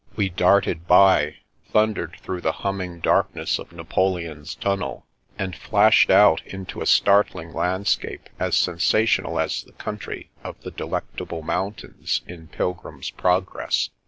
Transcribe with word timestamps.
We 0.15 0.29
darted 0.29 0.87
by, 0.87 1.35
thundered 1.71 2.17
through 2.23 2.41
the 2.41 2.51
humming 2.65 3.01
darkness 3.01 3.59
of 3.59 3.71
Napoleon's 3.71 4.55
tunnel, 4.55 5.05
and 5.37 5.55
flashed 5.55 6.09
out 6.09 6.41
into 6.43 6.81
a 6.81 6.87
startling 6.87 7.53
landscape, 7.53 8.27
as 8.39 8.55
sensational 8.55 9.39
as 9.39 9.61
the 9.63 9.73
country 9.73 10.31
of 10.43 10.59
the" 10.63 10.71
Delectable 10.81 11.43
Mountains" 11.43 12.21
in" 12.27 12.47
Pilgrim's 12.47 13.11
Progress." 13.11 13.91